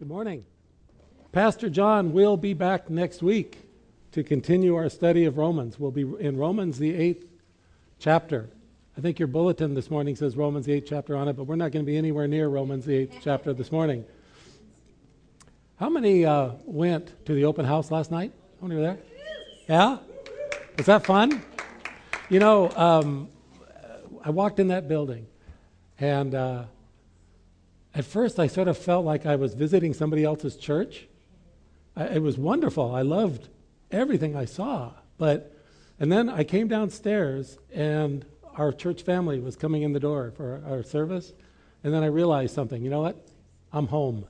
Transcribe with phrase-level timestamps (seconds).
[0.00, 0.46] Good morning.
[1.30, 3.58] Pastor John will be back next week
[4.12, 5.78] to continue our study of Romans.
[5.78, 7.26] We'll be in Romans, the eighth
[7.98, 8.48] chapter.
[8.96, 11.56] I think your bulletin this morning says Romans, the eighth chapter on it, but we're
[11.56, 14.06] not going to be anywhere near Romans, the eighth chapter this morning.
[15.78, 18.32] How many uh, went to the open house last night?
[18.58, 18.98] How many were there?
[19.68, 19.98] Yeah?
[20.78, 21.42] Was that fun?
[22.30, 23.28] You know, um,
[24.24, 25.26] I walked in that building,
[25.98, 26.64] and uh,
[27.94, 31.06] at first I sort of felt like I was visiting somebody else's church.
[31.96, 32.94] I, it was wonderful.
[32.94, 33.48] I loved
[33.90, 34.92] everything I saw.
[35.18, 35.56] But,
[35.98, 38.24] and then I came downstairs, and
[38.56, 41.32] our church family was coming in the door for our, service.
[41.82, 42.82] And then I realized something.
[42.82, 43.16] You know what?
[43.72, 44.24] I'm home.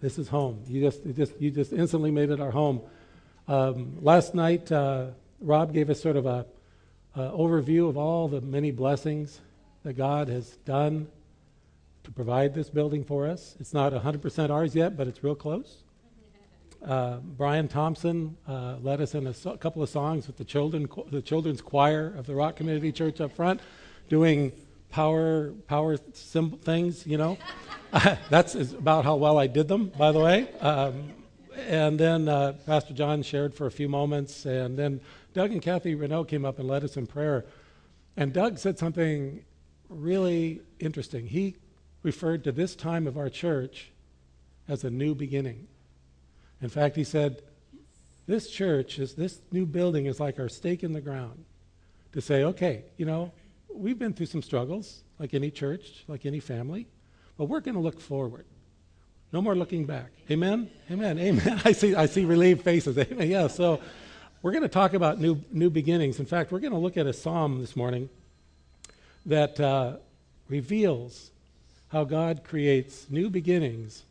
[0.00, 0.62] This is home.
[0.66, 2.82] You just, just, you just instantly made it our home.
[3.48, 5.08] Um, last night, uh,
[5.40, 6.46] Rob gave us sort of a,
[7.14, 9.40] a overview of all the many blessings
[9.84, 11.08] that God has done
[12.06, 13.56] to provide this building for us.
[13.58, 15.78] It's not 100% ours yet, but it's real close.
[16.86, 20.86] Uh, Brian Thompson uh, led us in a so- couple of songs with the children,
[21.10, 23.60] the children's choir of the Rock Community Church up front,
[24.08, 24.52] doing
[24.90, 27.04] power power symbol things.
[27.04, 27.38] You know,
[28.30, 30.48] that's about how well I did them, by the way.
[30.60, 31.10] Um,
[31.66, 35.00] and then uh, Pastor John shared for a few moments, and then
[35.32, 37.46] Doug and Kathy Renault came up and led us in prayer.
[38.16, 39.44] And Doug said something
[39.88, 41.26] really interesting.
[41.26, 41.56] He
[42.06, 43.90] referred to this time of our church
[44.68, 45.66] as a new beginning.
[46.62, 47.42] In fact, he said,
[48.28, 51.44] This church, is this new building is like our stake in the ground
[52.12, 53.32] to say, okay, you know,
[53.74, 56.86] we've been through some struggles, like any church, like any family,
[57.36, 58.46] but we're going to look forward.
[59.32, 60.12] No more looking back.
[60.30, 60.70] Amen?
[60.90, 61.18] Amen.
[61.18, 61.60] Amen.
[61.64, 62.96] I see, I see relieved faces.
[62.96, 63.28] Amen.
[63.28, 63.80] Yeah, so
[64.42, 66.20] we're going to talk about new, new beginnings.
[66.20, 68.08] In fact, we're going to look at a psalm this morning
[69.26, 69.96] that uh,
[70.48, 71.32] reveals
[71.96, 74.02] how God creates new beginnings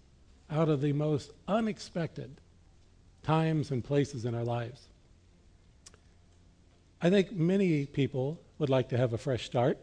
[0.50, 2.42] out of the most unexpected
[3.22, 4.88] times and places in our lives.
[7.00, 9.78] I think many people would like to have a fresh start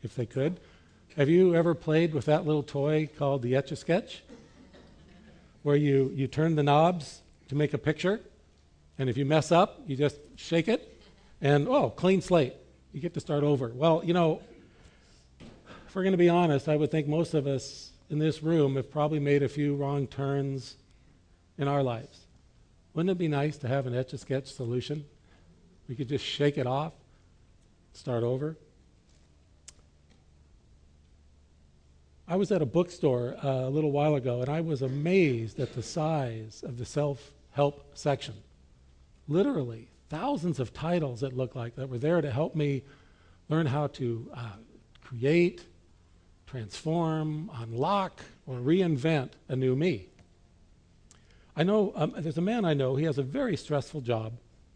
[0.00, 0.60] if they could.
[1.16, 4.22] Have you ever played with that little toy called the Etch a Sketch?
[5.64, 8.20] Where you, you turn the knobs to make a picture,
[8.96, 11.02] and if you mess up, you just shake it,
[11.40, 12.54] and oh, clean slate.
[12.92, 13.72] You get to start over.
[13.74, 14.40] Well, you know,
[15.90, 18.76] if we're going to be honest, I would think most of us in this room
[18.76, 20.76] have probably made a few wrong turns
[21.58, 22.28] in our lives.
[22.94, 25.04] Wouldn't it be nice to have an etch a sketch solution?
[25.88, 26.92] We could just shake it off,
[27.92, 28.56] start over.
[32.28, 35.74] I was at a bookstore uh, a little while ago and I was amazed at
[35.74, 38.34] the size of the self help section.
[39.26, 42.84] Literally, thousands of titles, it looked like, that were there to help me
[43.48, 44.50] learn how to uh,
[45.02, 45.66] create,
[46.50, 50.08] transform, unlock, or reinvent a new me.
[51.54, 54.32] I know um, there's a man I know, he has a very stressful job,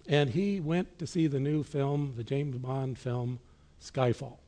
[0.07, 3.41] and he went to see the new film, the James Bond film,
[3.83, 4.39] Skyfall.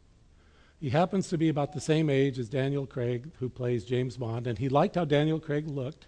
[0.79, 4.47] He happens to be about the same age as Daniel Craig, who plays James Bond,
[4.47, 6.07] and he liked how Daniel Craig looked,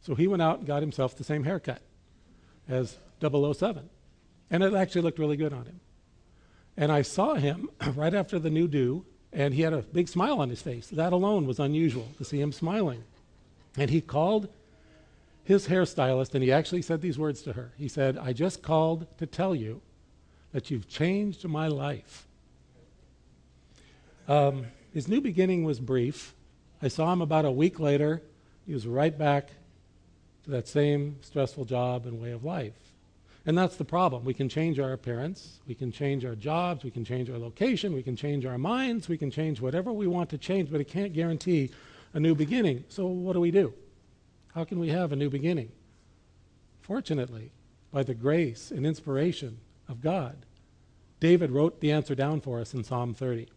[0.00, 1.82] so he went out and got himself the same haircut
[2.68, 3.90] as 007.
[4.50, 5.80] And it actually looked really good on him.
[6.76, 10.40] And I saw him right after the new do and he had a big smile
[10.40, 10.88] on his face.
[10.88, 13.04] That alone was unusual to see him smiling.
[13.76, 14.48] And he called
[15.44, 17.72] his hairstylist, and he actually said these words to her.
[17.78, 19.80] He said, I just called to tell you
[20.52, 22.26] that you've changed my life.
[24.28, 26.34] Um, his new beginning was brief.
[26.82, 28.22] I saw him about a week later.
[28.66, 29.50] He was right back
[30.44, 32.89] to that same stressful job and way of life.
[33.46, 34.24] And that's the problem.
[34.24, 37.94] We can change our appearance, we can change our jobs, we can change our location,
[37.94, 40.88] we can change our minds, we can change whatever we want to change, but it
[40.88, 41.70] can't guarantee
[42.12, 42.84] a new beginning.
[42.88, 43.72] So, what do we do?
[44.54, 45.70] How can we have a new beginning?
[46.82, 47.52] Fortunately,
[47.92, 49.58] by the grace and inspiration
[49.88, 50.44] of God,
[51.18, 53.48] David wrote the answer down for us in Psalm 30.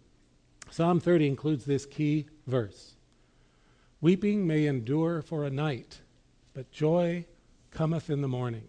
[0.69, 2.95] Psalm 30 includes this key verse
[4.01, 6.01] Weeping may endure for a night,
[6.53, 7.25] but joy
[7.71, 8.67] cometh in the morning.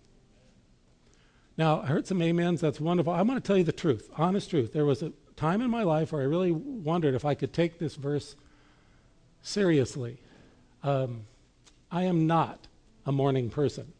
[1.56, 2.60] Now, I heard some amens.
[2.60, 3.12] That's wonderful.
[3.12, 4.72] I'm going to tell you the truth, honest truth.
[4.72, 7.78] There was a time in my life where I really wondered if I could take
[7.78, 8.36] this verse
[9.42, 10.18] seriously.
[10.82, 11.26] Um,
[11.90, 12.66] I am not
[13.06, 13.92] a morning person.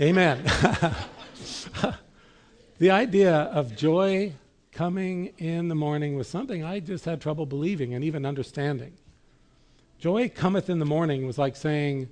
[0.00, 0.42] Amen.
[2.78, 4.32] the idea of joy
[4.72, 8.92] coming in the morning was something I just had trouble believing and even understanding.
[9.98, 12.10] Joy cometh in the morning was like saying,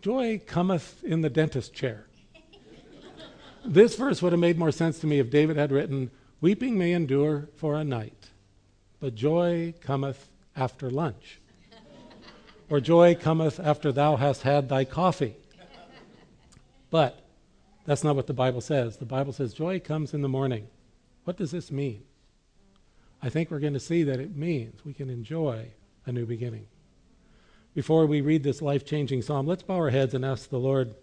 [0.00, 2.06] Joy cometh in the dentist chair.
[3.64, 6.10] This verse would have made more sense to me if David had written,
[6.40, 8.30] Weeping may endure for a night,
[8.98, 11.40] but joy cometh after lunch.
[12.68, 15.36] or joy cometh after thou hast had thy coffee.
[16.90, 17.22] But
[17.86, 18.96] that's not what the Bible says.
[18.96, 20.66] The Bible says joy comes in the morning.
[21.24, 22.02] What does this mean?
[23.22, 25.68] I think we're going to see that it means we can enjoy
[26.04, 26.66] a new beginning.
[27.74, 30.94] Before we read this life changing psalm, let's bow our heads and ask the Lord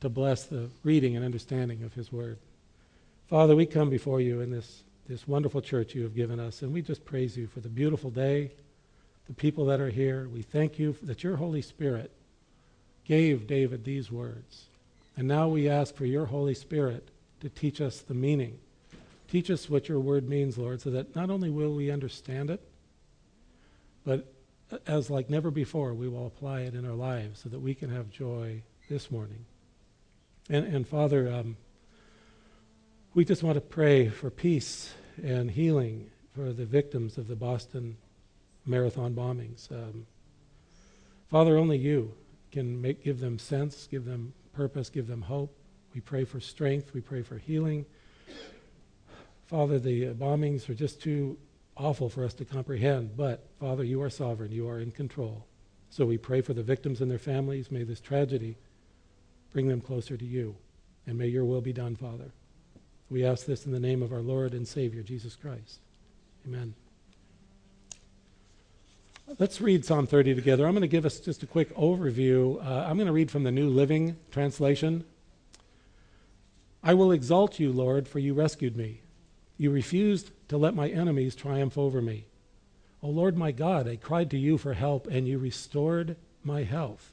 [0.00, 2.38] to bless the reading and understanding of His Word.
[3.28, 6.72] Father, we come before you in this, this wonderful church you have given us, and
[6.72, 8.50] we just praise you for the beautiful day,
[9.26, 10.28] the people that are here.
[10.32, 12.10] We thank you that your Holy Spirit
[13.04, 14.66] gave David these words.
[15.16, 17.08] And now we ask for your Holy Spirit
[17.40, 18.58] to teach us the meaning
[19.30, 22.60] Teach us what your word means, Lord, so that not only will we understand it,
[24.04, 24.26] but
[24.88, 27.90] as like never before, we will apply it in our lives so that we can
[27.90, 29.44] have joy this morning.
[30.50, 31.56] And, and Father, um,
[33.14, 34.92] we just want to pray for peace
[35.22, 37.96] and healing for the victims of the Boston
[38.66, 39.70] marathon bombings.
[39.70, 40.06] Um,
[41.28, 42.14] Father, only you
[42.50, 45.56] can make, give them sense, give them purpose, give them hope.
[45.94, 46.94] We pray for strength.
[46.94, 47.86] We pray for healing.
[49.46, 51.38] Father, the bombings are just too
[51.76, 55.46] awful for us to comprehend, but Father, you are sovereign, you are in control.
[55.90, 57.70] So we pray for the victims and their families.
[57.70, 58.56] May this tragedy
[59.52, 60.56] bring them closer to you,
[61.06, 62.32] and may your will be done, Father.
[63.10, 65.80] We ask this in the name of our Lord and Savior, Jesus Christ.
[66.46, 66.74] Amen.
[69.38, 70.66] Let's read Psalm 30 together.
[70.66, 72.64] I'm going to give us just a quick overview.
[72.64, 75.04] Uh, I'm going to read from the New Living Translation.
[76.82, 79.02] I will exalt you, Lord, for you rescued me.
[79.56, 82.26] You refused to let my enemies triumph over me.
[83.02, 87.12] O Lord my God, I cried to you for help, and you restored my health.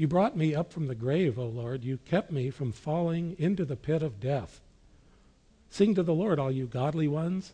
[0.00, 1.84] You brought me up from the grave, O Lord.
[1.84, 4.62] You kept me from falling into the pit of death.
[5.68, 7.52] Sing to the Lord, all you godly ones.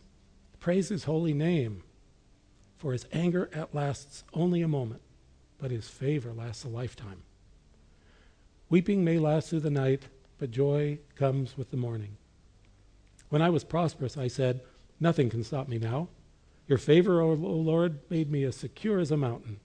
[0.61, 1.83] Praise his holy name.
[2.77, 5.01] For his anger at lasts only a moment,
[5.57, 7.21] but his favor lasts a lifetime.
[8.69, 10.03] Weeping may last through the night,
[10.37, 12.15] but joy comes with the morning.
[13.27, 14.61] When I was prosperous, I said,
[15.01, 16.07] Nothing can stop me now.
[16.69, 19.59] Your favor, O Lord, made me as secure as a mountain.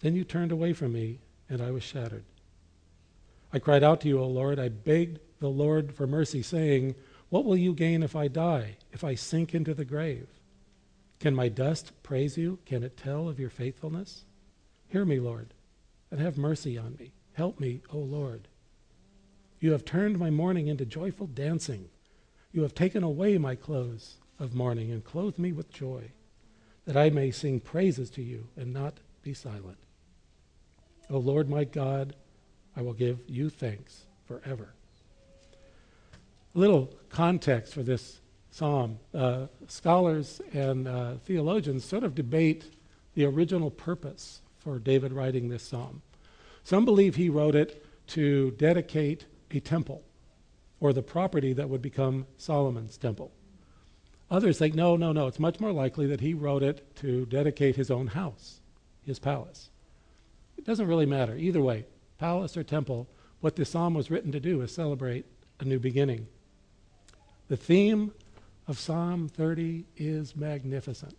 [0.00, 1.20] Then you turned away from me,
[1.50, 2.24] and I was shattered.
[3.52, 4.58] I cried out to you, O Lord.
[4.58, 6.94] I begged the Lord for mercy, saying,
[7.28, 10.28] What will you gain if I die, if I sink into the grave?
[11.18, 12.60] Can my dust praise you?
[12.64, 14.24] Can it tell of your faithfulness?
[14.88, 15.52] Hear me, Lord,
[16.10, 17.12] and have mercy on me.
[17.34, 18.48] Help me, O Lord.
[19.58, 21.90] You have turned my mourning into joyful dancing.
[22.52, 26.12] You have taken away my clothes of mourning and clothed me with joy,
[26.86, 29.78] that I may sing praises to you and not be silent.
[31.10, 32.14] O Lord my God,
[32.76, 34.72] I will give you thanks forever.
[36.54, 38.20] A little context for this
[38.50, 38.98] psalm.
[39.12, 42.64] Uh, scholars and uh, theologians sort of debate
[43.14, 46.02] the original purpose for David writing this psalm.
[46.62, 50.02] Some believe he wrote it to dedicate a temple
[50.78, 53.32] or the property that would become Solomon's temple.
[54.30, 57.74] Others think, no, no, no, it's much more likely that he wrote it to dedicate
[57.74, 58.60] his own house,
[59.04, 59.69] his palace.
[60.60, 61.34] It doesn't really matter.
[61.36, 61.86] Either way,
[62.18, 63.08] palace or temple,
[63.40, 65.24] what this psalm was written to do is celebrate
[65.58, 66.28] a new beginning.
[67.48, 68.12] The theme
[68.68, 71.16] of Psalm 30 is magnificent.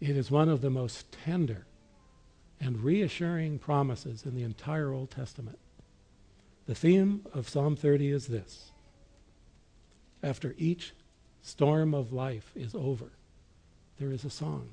[0.00, 1.66] It is one of the most tender
[2.58, 5.60] and reassuring promises in the entire Old Testament.
[6.66, 8.72] The theme of Psalm 30 is this
[10.20, 10.94] After each
[11.42, 13.12] storm of life is over,
[14.00, 14.70] there is a song.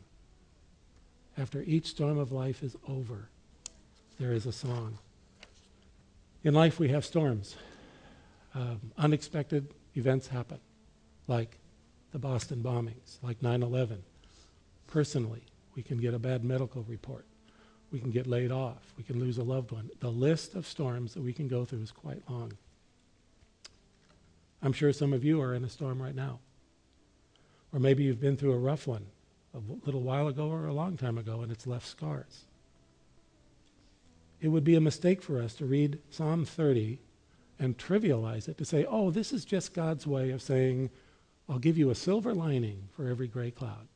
[1.37, 3.29] After each storm of life is over,
[4.19, 4.97] there is a song.
[6.43, 7.55] In life, we have storms.
[8.53, 10.59] Um, unexpected events happen,
[11.27, 11.57] like
[12.11, 14.03] the Boston bombings, like 9 11.
[14.87, 15.43] Personally,
[15.75, 17.25] we can get a bad medical report.
[17.91, 18.93] We can get laid off.
[18.97, 19.89] We can lose a loved one.
[19.99, 22.53] The list of storms that we can go through is quite long.
[24.61, 26.39] I'm sure some of you are in a storm right now.
[27.73, 29.05] Or maybe you've been through a rough one
[29.53, 32.45] a little while ago or a long time ago and it's left scars.
[34.45, 36.99] It would be a mistake for us to read Psalm 30
[37.57, 40.91] and trivialize it to say, oh, this is just God's way of saying,
[41.49, 43.87] I'll give you a silver lining for every gray cloud.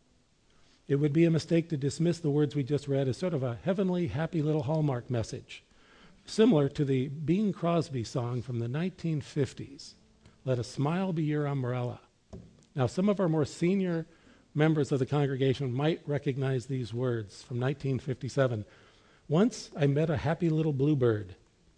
[0.88, 3.44] It would be a mistake to dismiss the words we just read as sort of
[3.44, 5.63] a heavenly, happy little Hallmark message,
[6.25, 9.94] similar to the Bing Crosby song from the 1950s,
[10.46, 12.00] Let a Smile Be Your Umbrella.
[12.74, 14.08] Now, some of our more senior
[14.56, 18.65] members of the congregation might recognize these words from 1957.
[19.29, 21.36] Once I met a happy little bluebird.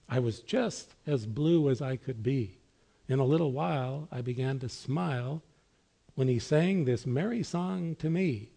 [0.07, 2.59] I was just as blue as I could be.
[3.09, 5.43] In a little while, I began to smile
[6.15, 8.51] when he sang this merry song to me.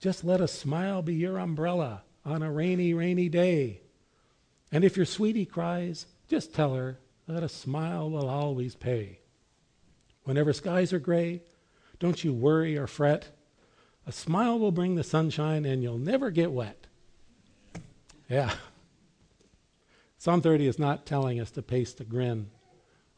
[0.00, 3.80] Just let a smile be your umbrella on a rainy, rainy day.
[4.70, 9.18] And if your sweetie cries, just tell her that a smile will always pay.
[10.22, 11.42] Whenever skies are gray,
[11.98, 13.36] don't you worry or fret.
[14.06, 16.86] A smile will bring the sunshine and you'll never get wet.
[18.28, 18.52] Yeah.
[20.18, 22.50] Psalm 30 is not telling us to paste a grin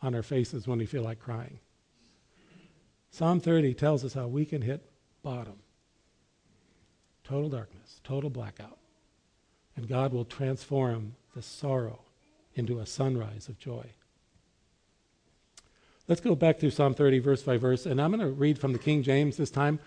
[0.03, 1.61] on our faces when we feel like crying.
[3.11, 4.91] Psalm 30 tells us how we can hit
[5.23, 5.59] bottom
[7.27, 8.79] total darkness, total blackout.
[9.75, 12.01] And God will transform the sorrow
[12.55, 13.85] into a sunrise of joy.
[16.09, 18.73] Let's go back through Psalm 30, verse by verse, and I'm going to read from
[18.73, 19.81] the King James this time.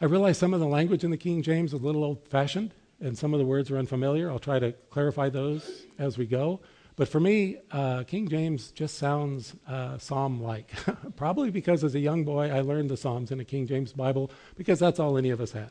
[0.00, 2.74] I realize some of the language in the King James is a little old fashioned,
[3.04, 4.30] and some of the words are unfamiliar.
[4.30, 6.60] I'll try to clarify those as we go.
[6.96, 10.72] But for me, uh, King James just sounds uh, psalm like.
[11.16, 14.30] Probably because as a young boy, I learned the Psalms in a King James Bible
[14.56, 15.70] because that's all any of us had.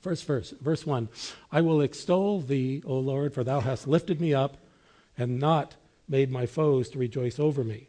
[0.00, 1.08] First verse, verse 1
[1.52, 4.56] I will extol thee, O Lord, for thou hast lifted me up
[5.18, 5.76] and not
[6.08, 7.88] made my foes to rejoice over me.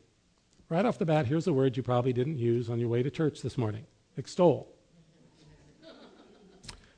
[0.67, 3.09] Right off the bat, here's a word you probably didn't use on your way to
[3.09, 3.85] church this morning
[4.17, 4.67] extol.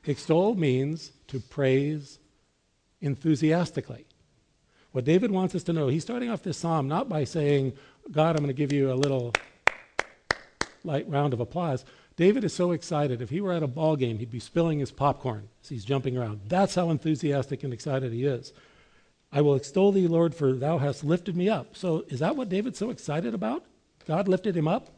[0.04, 2.18] extol means to praise
[3.00, 4.06] enthusiastically.
[4.92, 7.74] What David wants us to know, he's starting off this psalm not by saying,
[8.10, 9.32] God, I'm going to give you a little
[10.82, 11.84] light round of applause.
[12.16, 13.22] David is so excited.
[13.22, 16.16] If he were at a ball game, he'd be spilling his popcorn as he's jumping
[16.16, 16.40] around.
[16.48, 18.52] That's how enthusiastic and excited he is.
[19.30, 21.76] I will extol thee, Lord, for thou hast lifted me up.
[21.76, 23.64] So is that what David's so excited about?
[24.06, 24.88] God lifted him up?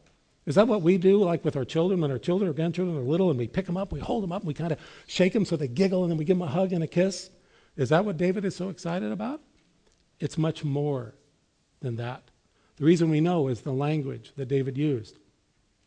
[0.45, 3.01] Is that what we do, like with our children, when our children or grandchildren are
[3.01, 5.33] little and we pick them up, we hold them up, and we kind of shake
[5.33, 7.29] them so they giggle, and then we give them a hug and a kiss?
[7.77, 9.41] Is that what David is so excited about?
[10.19, 11.15] It's much more
[11.81, 12.23] than that.
[12.77, 15.19] The reason we know is the language that David used.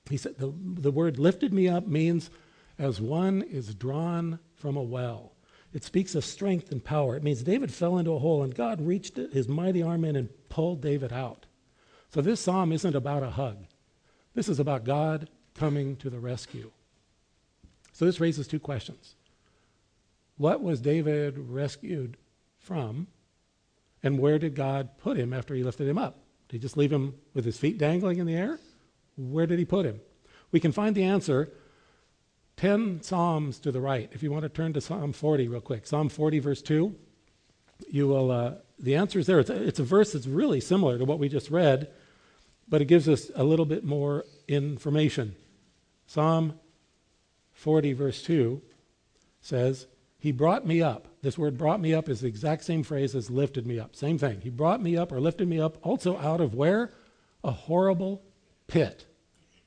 [0.09, 2.31] He said, the, the word lifted me up means
[2.79, 5.33] as one is drawn from a well.
[5.73, 7.17] It speaks of strength and power.
[7.17, 10.29] It means David fell into a hole and God reached his mighty arm in and
[10.49, 11.47] pulled David out.
[12.13, 13.67] So this psalm isn't about a hug.
[14.35, 16.71] This is about God coming to the rescue.
[17.93, 19.15] So this raises two questions.
[20.37, 22.17] What was David rescued
[22.59, 23.07] from?
[24.03, 26.19] And where did God put him after he lifted him up?
[26.49, 28.59] Did he just leave him with his feet dangling in the air?
[29.17, 30.01] Where did he put him?
[30.51, 31.53] We can find the answer
[32.57, 34.09] 10 Psalms to the right.
[34.13, 35.87] If you want to turn to Psalm 40 real quick.
[35.87, 36.95] Psalm 40, verse 2.
[37.89, 39.41] You will, uh, the answer is there.
[39.41, 41.89] It's a, it's a verse that's really similar to what we just read,
[42.75, 45.37] but it gives us a little bit more information.
[46.09, 46.59] Psalm
[47.53, 48.61] 40, verse 2
[49.41, 49.87] says,
[50.19, 53.31] He brought me up this word brought me up is the exact same phrase as
[53.31, 53.95] lifted me up.
[53.95, 54.41] Same thing.
[54.43, 56.91] He brought me up or lifted me up also out of where?
[57.45, 58.23] A horrible
[58.67, 59.07] pit.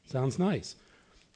[0.06, 0.76] Sounds nice.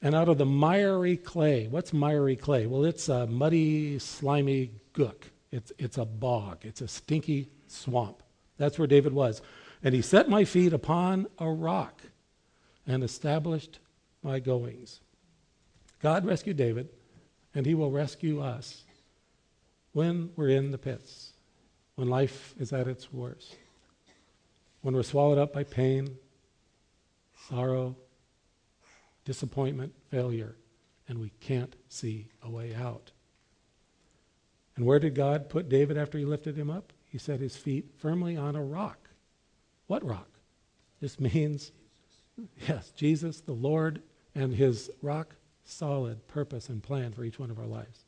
[0.02, 1.68] And out of the miry clay.
[1.68, 2.66] What's miry clay?
[2.66, 5.22] Well, it's a muddy, slimy gook.
[5.50, 6.58] It's, it's a bog.
[6.62, 8.22] It's a stinky swamp.
[8.58, 9.40] That's where David was.
[9.82, 12.02] And he set my feet upon a rock
[12.86, 13.78] and established
[14.22, 15.00] my goings.
[16.00, 16.88] God rescued David,
[17.54, 18.84] and he will rescue us
[19.92, 21.32] when we're in the pits,
[21.96, 23.56] when life is at its worst,
[24.80, 26.16] when we're swallowed up by pain,
[27.48, 27.96] sorrow,
[29.24, 30.56] disappointment, failure,
[31.08, 33.10] and we can't see a way out.
[34.76, 36.92] And where did God put David after he lifted him up?
[37.08, 39.01] He set his feet firmly on a rock.
[39.92, 40.30] What rock?
[41.02, 41.70] This means,
[42.66, 44.00] yes, Jesus, the Lord,
[44.34, 48.06] and his rock solid purpose and plan for each one of our lives.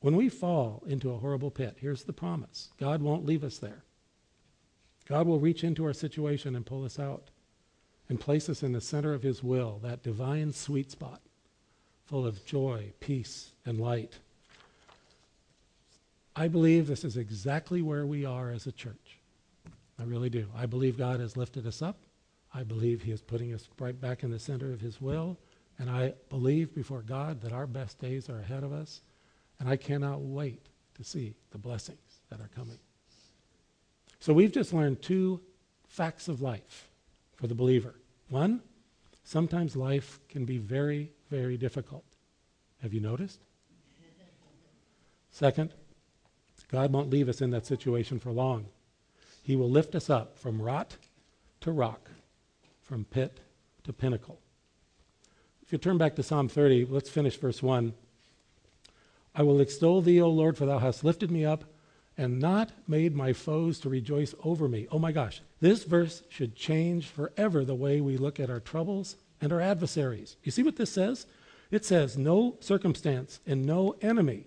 [0.00, 3.82] When we fall into a horrible pit, here's the promise God won't leave us there.
[5.08, 7.30] God will reach into our situation and pull us out
[8.10, 11.22] and place us in the center of His will, that divine sweet spot
[12.04, 14.18] full of joy, peace, and light.
[16.36, 19.21] I believe this is exactly where we are as a church.
[20.02, 20.48] I really do.
[20.56, 21.96] I believe God has lifted us up.
[22.52, 25.38] I believe He is putting us right back in the center of His will.
[25.78, 29.00] And I believe before God that our best days are ahead of us.
[29.60, 30.66] And I cannot wait
[30.96, 32.78] to see the blessings that are coming.
[34.18, 35.40] So we've just learned two
[35.86, 36.88] facts of life
[37.36, 37.94] for the believer.
[38.28, 38.60] One,
[39.22, 42.04] sometimes life can be very, very difficult.
[42.82, 43.38] Have you noticed?
[45.30, 45.72] Second,
[46.72, 48.66] God won't leave us in that situation for long.
[49.42, 50.96] He will lift us up from rot
[51.60, 52.10] to rock,
[52.80, 53.40] from pit
[53.84, 54.38] to pinnacle.
[55.62, 57.92] If you turn back to Psalm 30, let's finish verse 1.
[59.34, 61.64] I will extol thee, O Lord, for thou hast lifted me up
[62.16, 64.86] and not made my foes to rejoice over me.
[64.92, 69.16] Oh my gosh, this verse should change forever the way we look at our troubles
[69.40, 70.36] and our adversaries.
[70.42, 71.26] You see what this says?
[71.70, 74.46] It says no circumstance and no enemy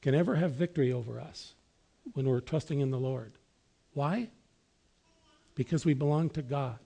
[0.00, 1.54] can ever have victory over us
[2.14, 3.32] when we're trusting in the Lord.
[3.94, 4.28] Why?
[5.54, 6.78] Because we belong to God,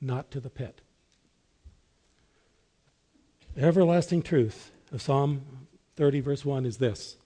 [0.00, 0.80] not to the pit.
[3.54, 5.42] The everlasting truth of Psalm
[5.96, 7.16] 30, verse 1 is this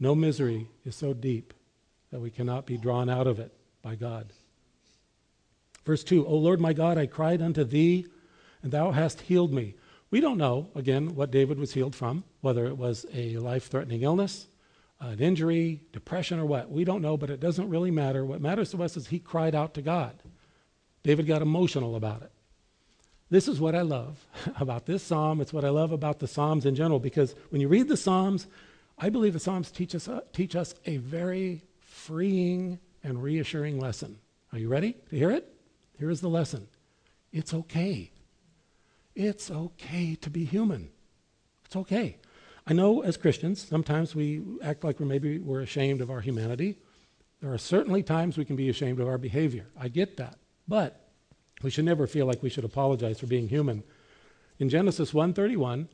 [0.00, 1.52] No misery is so deep
[2.10, 3.52] that we cannot be drawn out of it
[3.82, 4.32] by God.
[5.84, 8.06] Verse 2 O Lord my God, I cried unto thee,
[8.62, 9.74] and thou hast healed me.
[10.10, 14.02] We don't know, again, what David was healed from, whether it was a life threatening
[14.02, 14.46] illness,
[15.10, 16.70] an injury, depression, or what.
[16.70, 18.24] We don't know, but it doesn't really matter.
[18.24, 20.14] What matters to us is he cried out to God.
[21.02, 22.32] David got emotional about it.
[23.30, 24.24] This is what I love
[24.60, 25.40] about this psalm.
[25.40, 28.46] It's what I love about the psalms in general because when you read the psalms,
[28.98, 34.18] I believe the psalms teach us, uh, teach us a very freeing and reassuring lesson.
[34.52, 35.52] Are you ready to hear it?
[35.98, 36.68] Here is the lesson
[37.32, 38.12] it's okay.
[39.16, 40.90] It's okay to be human.
[41.64, 42.18] It's okay.
[42.66, 46.78] I know as Christians, sometimes we act like we're maybe we're ashamed of our humanity.
[47.42, 49.66] There are certainly times we can be ashamed of our behavior.
[49.78, 50.38] I get that.
[50.66, 51.10] But
[51.62, 53.82] we should never feel like we should apologize for being human.
[54.58, 55.88] In Genesis 1:31,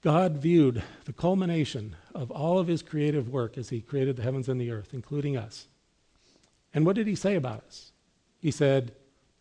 [0.00, 4.48] God viewed the culmination of all of his creative work as he created the heavens
[4.48, 5.66] and the earth, including us.
[6.72, 7.92] And what did he say about us?
[8.40, 8.94] He said,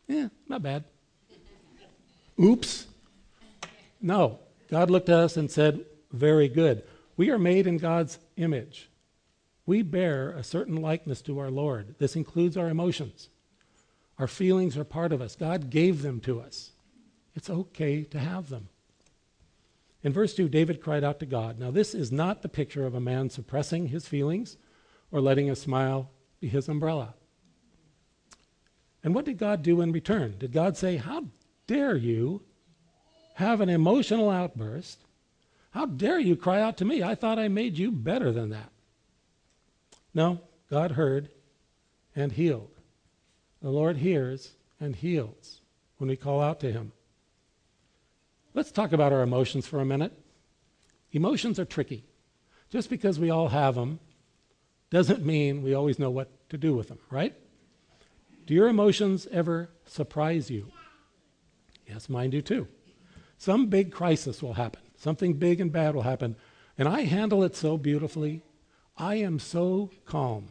[0.08, 0.84] "Yeah, not bad."
[2.42, 2.88] Oops.
[4.02, 4.40] No.
[4.70, 6.84] God looked at us and said, "Very good."
[7.18, 8.90] We are made in God's image.
[9.66, 11.96] We bear a certain likeness to our Lord.
[11.98, 13.30] This includes our emotions.
[14.20, 15.36] Our feelings are part of us.
[15.36, 16.72] God gave them to us.
[17.36, 18.70] It's okay to have them.
[20.04, 21.58] In verse 2, David cried out to God.
[21.58, 24.58] Now, this is not the picture of a man suppressing his feelings
[25.12, 27.16] or letting a smile be his umbrella.
[29.04, 30.36] And what did God do in return?
[30.38, 31.26] Did God say, How
[31.68, 32.42] dare you
[33.36, 35.00] have an emotional outburst?
[35.74, 37.02] How dare you cry out to me?
[37.02, 38.72] I thought I made you better than that.
[40.14, 41.30] No, God heard
[42.16, 42.70] and healed.
[43.62, 45.62] The Lord hears and heals
[45.98, 46.92] when we call out to Him.
[48.54, 50.14] Let's talk about our emotions for a minute.
[51.12, 52.04] Emotions are tricky.
[52.70, 54.00] Just because we all have them
[54.92, 57.34] doesn't mean we always know what to do with them, right?
[58.46, 60.72] Do your emotions ever surprise you?
[61.88, 62.68] Yes, mine do too.
[63.40, 66.36] Some big crisis will happen, something big and bad will happen,
[66.78, 68.42] and I handle it so beautifully.
[68.98, 70.50] I am so calm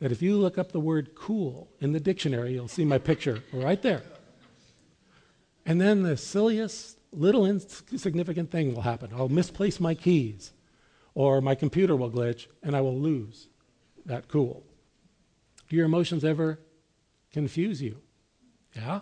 [0.00, 3.42] that if you look up the word cool in the dictionary, you'll see my picture
[3.52, 4.02] right there.
[5.66, 9.10] And then the silliest, little insignificant thing will happen.
[9.14, 10.52] I'll misplace my keys,
[11.14, 13.48] or my computer will glitch, and I will lose
[14.06, 14.62] that cool.
[15.68, 16.58] Do your emotions ever
[17.32, 17.98] confuse you?
[18.74, 19.00] Yeah?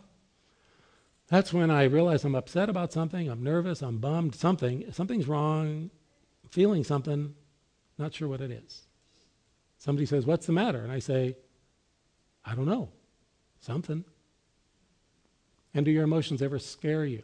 [1.28, 5.90] That's when I realize I'm upset about something, I'm nervous, I'm bummed, something, something's wrong,
[6.50, 7.34] feeling something,
[7.98, 8.86] not sure what it is.
[9.78, 10.82] Somebody says, What's the matter?
[10.82, 11.36] And I say,
[12.44, 12.90] I don't know.
[13.60, 14.04] Something.
[15.74, 17.22] And do your emotions ever scare you?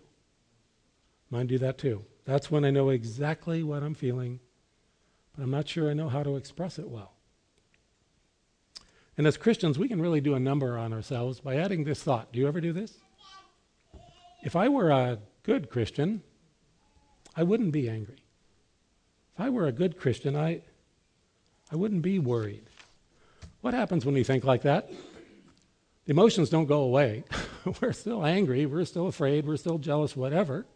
[1.31, 2.05] Mine do that too.
[2.25, 4.41] That's when I know exactly what I'm feeling,
[5.35, 7.13] but I'm not sure I know how to express it well.
[9.17, 12.33] And as Christians, we can really do a number on ourselves by adding this thought.
[12.33, 12.99] Do you ever do this?
[14.43, 16.23] If I were a good Christian,
[17.37, 18.23] I wouldn't be angry.
[19.35, 20.63] If I were a good Christian, I,
[21.71, 22.65] I wouldn't be worried.
[23.61, 24.91] What happens when we think like that?
[26.05, 27.23] The emotions don't go away.
[27.81, 30.67] we're still angry, we're still afraid, we're still jealous, whatever.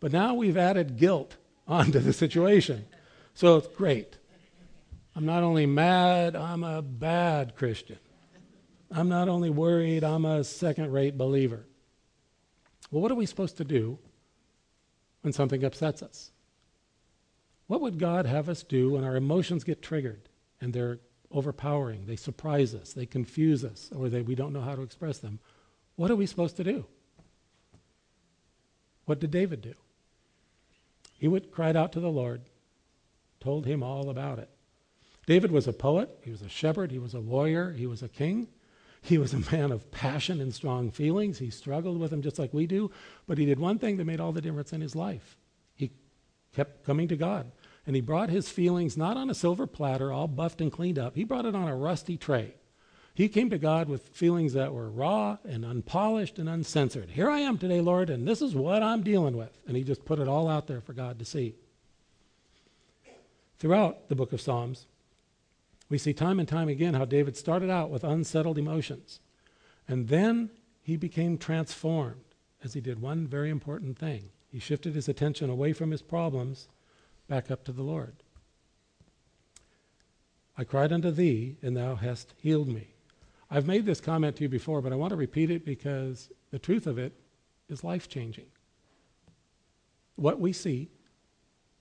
[0.00, 1.36] But now we've added guilt
[1.68, 2.86] onto the situation.
[3.34, 4.18] So it's great.
[5.16, 7.98] I'm not only mad, I'm a bad Christian.
[8.90, 11.64] I'm not only worried, I'm a second rate believer.
[12.94, 13.98] Well, what are we supposed to do
[15.22, 16.30] when something upsets us?
[17.66, 20.28] What would God have us do when our emotions get triggered
[20.60, 21.00] and they're
[21.32, 25.18] overpowering, they surprise us, they confuse us, or they, we don't know how to express
[25.18, 25.40] them?
[25.96, 26.86] What are we supposed to do?
[29.06, 29.74] What did David do?
[31.18, 32.42] He went, cried out to the Lord,
[33.40, 34.50] told him all about it.
[35.26, 38.08] David was a poet, he was a shepherd, he was a warrior, he was a
[38.08, 38.46] king.
[39.04, 41.38] He was a man of passion and strong feelings.
[41.38, 42.90] He struggled with them just like we do,
[43.26, 45.36] but he did one thing that made all the difference in his life
[45.74, 45.90] he
[46.54, 47.52] kept coming to God.
[47.86, 51.16] And he brought his feelings not on a silver platter, all buffed and cleaned up.
[51.16, 52.54] He brought it on a rusty tray.
[53.12, 57.10] He came to God with feelings that were raw and unpolished and uncensored.
[57.10, 59.60] Here I am today, Lord, and this is what I'm dealing with.
[59.68, 61.56] And he just put it all out there for God to see.
[63.58, 64.86] Throughout the book of Psalms,
[65.88, 69.20] we see time and time again how David started out with unsettled emotions.
[69.86, 70.50] And then
[70.82, 72.24] he became transformed
[72.62, 76.68] as he did one very important thing He shifted his attention away from his problems
[77.28, 78.14] back up to the Lord.
[80.56, 82.94] I cried unto thee, and thou hast healed me.
[83.50, 86.58] I've made this comment to you before, but I want to repeat it because the
[86.58, 87.12] truth of it
[87.68, 88.46] is life changing.
[90.16, 90.90] What we see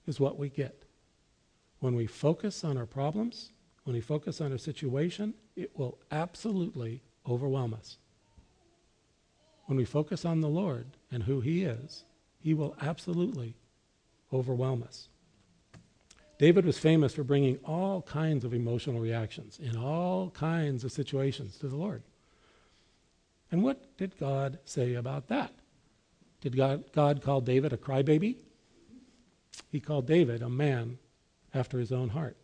[0.08, 0.84] is what we get.
[1.80, 3.53] When we focus on our problems,
[3.84, 7.98] when we focus on a situation, it will absolutely overwhelm us.
[9.66, 12.06] When we focus on the Lord and who He is,
[12.40, 13.56] He will absolutely
[14.32, 15.10] overwhelm us.
[16.38, 21.58] David was famous for bringing all kinds of emotional reactions in all kinds of situations
[21.60, 22.04] to the Lord.
[23.52, 25.54] And what did God say about that?
[26.42, 28.38] Did God, God call David a crybaby?
[29.72, 30.98] He called David a man
[31.54, 32.36] after his own heart.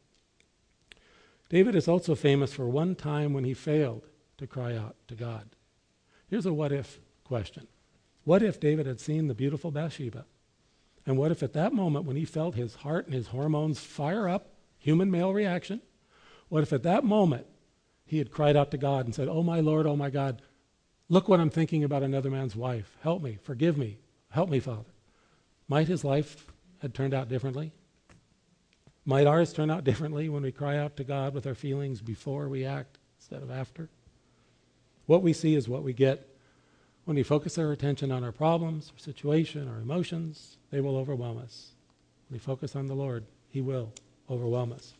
[1.49, 4.05] David is also famous for one time when he failed
[4.37, 5.49] to cry out to God.
[6.29, 7.67] Here's a what if question
[8.23, 10.25] What if David had seen the beautiful Bathsheba?
[11.05, 14.29] And what if at that moment, when he felt his heart and his hormones fire
[14.29, 15.81] up, human male reaction,
[16.49, 17.47] what if at that moment
[18.05, 20.41] he had cried out to God and said, Oh my Lord, oh my God,
[21.07, 22.95] look what I'm thinking about another man's wife.
[23.01, 23.97] Help me, forgive me,
[24.29, 24.91] help me, Father.
[25.67, 26.45] Might his life
[26.79, 27.71] have turned out differently?
[29.09, 32.47] Might ours turn out differently when we cry out to God with our feelings before
[32.47, 33.89] we act instead of after?
[35.07, 36.29] What we see is what we get.
[37.05, 41.39] When we focus our attention on our problems, our situation, our emotions, they will overwhelm
[41.39, 41.71] us.
[42.27, 43.91] When we focus on the Lord, He will
[44.29, 44.93] overwhelm us.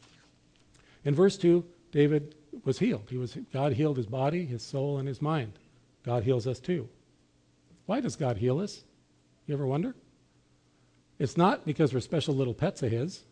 [1.06, 2.34] In verse 2, David
[2.66, 3.06] was healed.
[3.12, 5.54] He was, God healed his body, his soul, and his mind.
[6.04, 6.90] God heals us too.
[7.86, 8.84] Why does God heal us?
[9.46, 9.94] You ever wonder?
[11.20, 13.24] It's not because we're special little pets of His.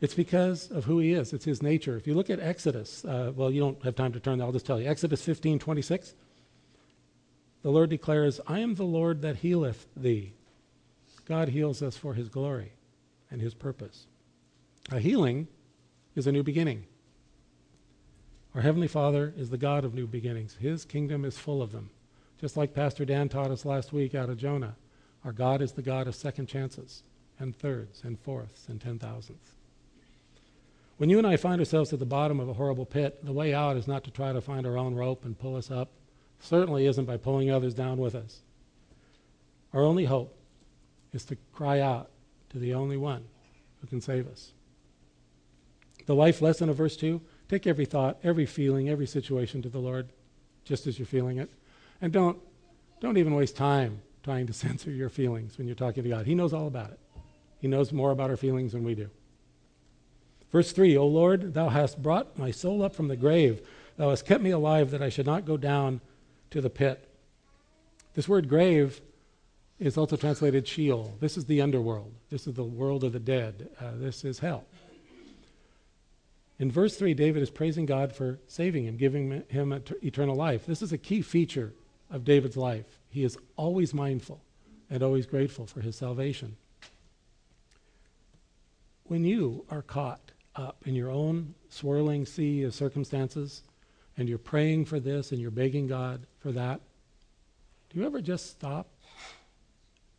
[0.00, 1.32] It's because of who he is.
[1.32, 1.96] It's his nature.
[1.96, 4.40] If you look at Exodus, uh, well, you don't have time to turn.
[4.40, 4.88] I'll just tell you.
[4.88, 6.14] Exodus 15, 26.
[7.62, 10.34] The Lord declares, I am the Lord that healeth thee.
[11.24, 12.72] God heals us for his glory
[13.30, 14.06] and his purpose.
[14.90, 15.48] A healing
[16.14, 16.84] is a new beginning.
[18.54, 20.56] Our Heavenly Father is the God of new beginnings.
[20.60, 21.90] His kingdom is full of them.
[22.40, 24.76] Just like Pastor Dan taught us last week out of Jonah,
[25.24, 27.02] our God is the God of second chances
[27.38, 29.57] and thirds and fourths and ten thousandths.
[30.98, 33.54] When you and I find ourselves at the bottom of a horrible pit, the way
[33.54, 35.92] out is not to try to find our own rope and pull us up.
[36.40, 38.40] Certainly isn't by pulling others down with us.
[39.72, 40.36] Our only hope
[41.12, 42.10] is to cry out
[42.50, 43.24] to the only one
[43.80, 44.52] who can save us.
[46.06, 49.78] The life lesson of verse 2 take every thought, every feeling, every situation to the
[49.78, 50.08] Lord,
[50.64, 51.48] just as you're feeling it.
[52.00, 52.38] And don't,
[53.00, 56.26] don't even waste time trying to censor your feelings when you're talking to God.
[56.26, 56.98] He knows all about it,
[57.60, 59.08] He knows more about our feelings than we do.
[60.50, 63.66] Verse 3 O Lord, thou hast brought my soul up from the grave.
[63.96, 66.00] Thou hast kept me alive that I should not go down
[66.50, 67.08] to the pit.
[68.14, 69.00] This word grave
[69.78, 71.14] is also translated Sheol.
[71.20, 72.12] This is the underworld.
[72.30, 73.68] This is the world of the dead.
[73.80, 74.64] Uh, this is hell.
[76.58, 80.66] In verse 3, David is praising God for saving him, giving him eternal life.
[80.66, 81.72] This is a key feature
[82.10, 82.98] of David's life.
[83.10, 84.40] He is always mindful
[84.90, 86.56] and always grateful for his salvation.
[89.04, 93.62] When you are caught up in your own swirling sea of circumstances
[94.16, 96.80] and you're praying for this and you're begging God for that,
[97.88, 98.88] do you ever just stop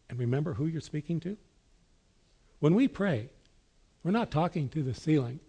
[0.10, 1.38] and remember who you're speaking to?
[2.60, 3.30] When we pray,
[4.04, 5.40] we're not talking to the ceiling.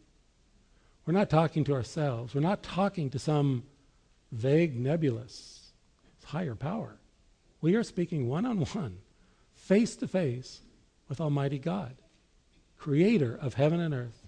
[1.06, 2.34] We're not talking to ourselves.
[2.34, 3.62] We're not talking to some
[4.32, 5.60] vague, nebulous
[6.30, 6.96] higher power.
[7.60, 8.98] We are speaking one on one,
[9.54, 10.60] face to face
[11.08, 11.96] with Almighty God,
[12.78, 14.19] creator of heaven and earth,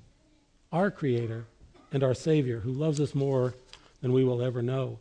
[0.72, 1.44] our Creator
[1.92, 3.54] and our Savior who loves us more
[4.00, 4.98] than we will ever know.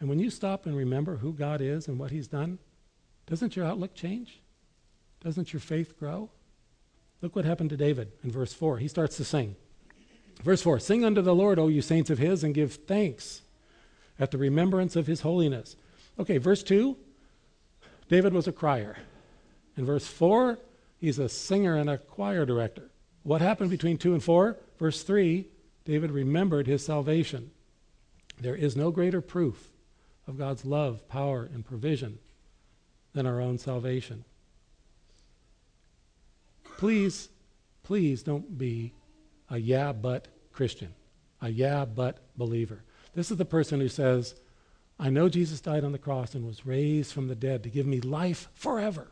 [0.00, 2.58] And when you stop and remember who God is and what He's done,
[3.26, 4.40] doesn't your outlook change?
[5.22, 6.30] Doesn't your faith grow?
[7.22, 8.78] Look what happened to David in verse 4.
[8.78, 9.56] He starts to sing.
[10.42, 13.42] Verse 4 Sing unto the Lord, O you saints of His, and give thanks
[14.18, 15.76] at the remembrance of His holiness.
[16.18, 16.96] Okay, verse 2
[18.08, 18.96] David was a crier.
[19.76, 20.58] In verse 4,
[20.98, 22.90] he's a singer and a choir director.
[23.24, 24.56] What happened between 2 and 4?
[24.78, 25.46] Verse 3
[25.84, 27.50] David remembered his salvation.
[28.40, 29.70] There is no greater proof
[30.26, 32.18] of God's love, power, and provision
[33.12, 34.24] than our own salvation.
[36.78, 37.28] Please,
[37.82, 38.92] please don't be
[39.50, 40.94] a yeah, but Christian,
[41.40, 42.82] a yeah, but believer.
[43.14, 44.34] This is the person who says,
[44.98, 47.86] I know Jesus died on the cross and was raised from the dead to give
[47.86, 49.08] me life forever.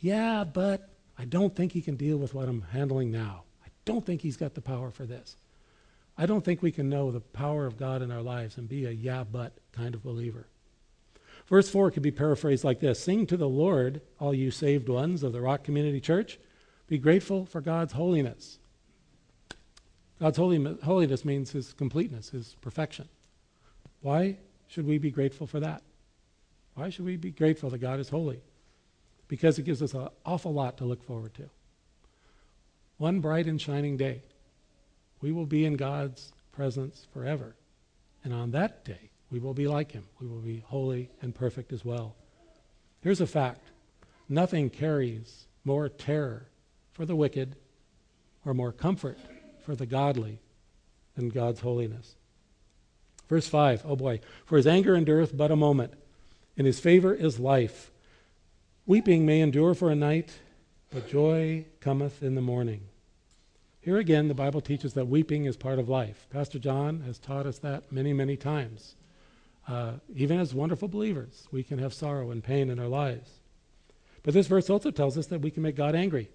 [0.00, 3.44] Yeah, but I don't think he can deal with what I'm handling now.
[3.64, 5.36] I don't think he's got the power for this.
[6.18, 8.86] I don't think we can know the power of God in our lives and be
[8.86, 10.46] a yeah, but kind of believer.
[11.48, 15.22] Verse 4 could be paraphrased like this Sing to the Lord, all you saved ones
[15.22, 16.38] of the Rock Community Church.
[16.88, 18.58] Be grateful for God's holiness.
[20.20, 23.08] God's holy, holiness means his completeness, his perfection.
[24.00, 25.82] Why should we be grateful for that?
[26.74, 28.40] Why should we be grateful that God is holy?
[29.28, 31.50] Because it gives us an awful lot to look forward to.
[32.98, 34.22] One bright and shining day,
[35.20, 37.56] we will be in God's presence forever.
[38.24, 40.04] And on that day, we will be like him.
[40.20, 42.14] We will be holy and perfect as well.
[43.02, 43.60] Here's a fact
[44.28, 46.46] nothing carries more terror
[46.92, 47.56] for the wicked
[48.44, 49.18] or more comfort
[49.64, 50.38] for the godly
[51.16, 52.14] than God's holiness.
[53.28, 54.20] Verse 5, oh boy.
[54.44, 55.94] For his anger endureth but a moment,
[56.56, 57.90] and his favor is life.
[58.88, 60.38] Weeping may endure for a night,
[60.92, 62.82] but joy cometh in the morning.
[63.80, 66.28] Here again, the Bible teaches that weeping is part of life.
[66.30, 68.94] Pastor John has taught us that many, many times.
[69.66, 73.28] Uh, even as wonderful believers, we can have sorrow and pain in our lives.
[74.22, 76.28] But this verse also tells us that we can make God angry.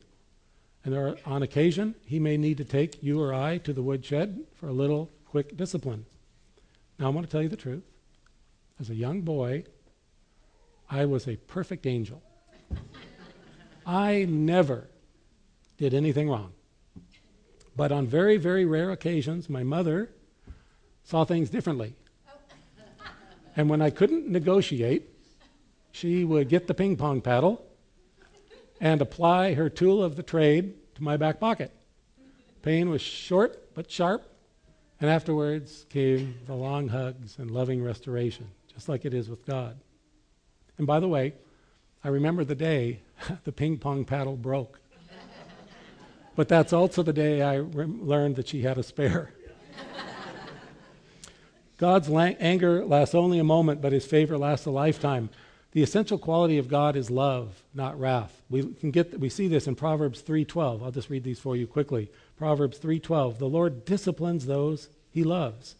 [0.83, 4.43] And are, on occasion, he may need to take you or I to the woodshed
[4.55, 6.05] for a little quick discipline.
[6.99, 7.83] Now, I want to tell you the truth.
[8.77, 9.63] As a young boy,
[10.89, 12.21] I was a perfect angel.
[13.91, 14.87] I never
[15.77, 16.53] did anything wrong.
[17.75, 20.09] But on very, very rare occasions, my mother
[21.03, 21.93] saw things differently.
[23.57, 25.09] And when I couldn't negotiate,
[25.91, 27.65] she would get the ping pong paddle
[28.79, 31.71] and apply her tool of the trade to my back pocket.
[32.61, 34.23] Pain was short but sharp,
[35.01, 39.77] and afterwards came the long hugs and loving restoration, just like it is with God.
[40.77, 41.33] And by the way,
[42.03, 42.99] I remember the day
[43.43, 44.79] the ping pong paddle broke.
[46.35, 49.33] but that's also the day I re- learned that she had a spare.
[51.77, 55.29] God's lang- anger lasts only a moment, but his favor lasts a lifetime.
[55.71, 58.41] The essential quality of God is love, not wrath.
[58.49, 60.83] We can get we see this in Proverbs 3:12.
[60.83, 62.11] I'll just read these for you quickly.
[62.37, 63.37] Proverbs 3:12.
[63.39, 65.75] The Lord disciplines those he loves,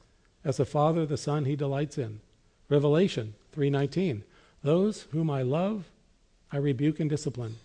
[0.46, 2.22] as a father the son he delights in.
[2.70, 4.24] Revelation 3:19.
[4.64, 5.90] Those whom I love,
[6.52, 7.58] I rebuke and discipline.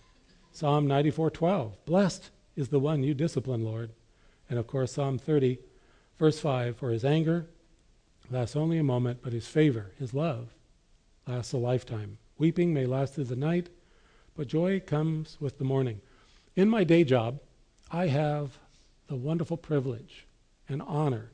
[0.53, 1.73] Psalm 94:12.
[1.85, 3.91] Blessed is the one you discipline, Lord.
[4.49, 5.59] And of course Psalm 30
[6.19, 7.47] verse 5, for his anger
[8.31, 10.55] lasts only a moment, but his favor, his love,
[11.27, 12.19] lasts a lifetime.
[12.39, 13.69] Weeping may last through the night,
[14.35, 16.01] but joy comes with the morning.
[16.55, 17.41] In my day job,
[17.91, 18.59] I have
[19.09, 20.27] the wonderful privilege
[20.69, 21.31] and honor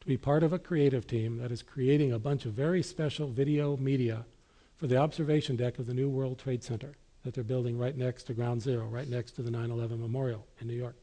[0.00, 3.28] to be part of a creative team that is creating a bunch of very special
[3.28, 4.26] video media
[4.76, 8.24] for the observation deck of the new World Trade Center that they're building right next
[8.24, 10.96] to Ground Zero, right next to the 9 11 Memorial in New York.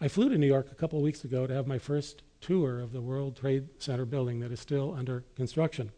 [0.00, 2.80] I flew to New York a couple of weeks ago to have my first tour
[2.80, 5.92] of the World Trade Center building that is still under construction.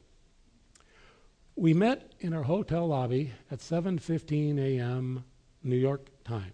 [1.55, 5.25] We met in our hotel lobby at 7:15 a.m.
[5.63, 6.53] New York time.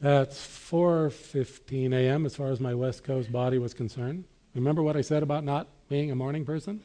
[0.00, 2.26] That's 4:15 a.m.
[2.26, 4.24] as far as my West Coast body was concerned.
[4.54, 6.82] Remember what I said about not being a morning person?